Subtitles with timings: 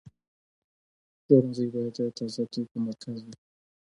[1.23, 3.35] پلورنځی باید د تازه توکو مرکز وي.